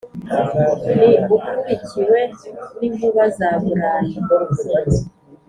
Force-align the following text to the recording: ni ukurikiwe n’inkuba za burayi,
ni 0.95 1.07
ukurikiwe 1.35 2.19
n’inkuba 2.77 3.23
za 3.37 3.49
burayi, 3.63 4.13